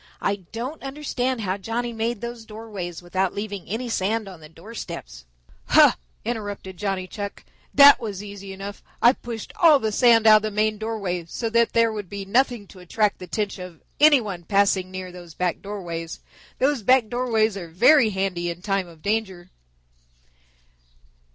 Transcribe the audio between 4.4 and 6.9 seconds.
doorsteps." "Huh!" interrupted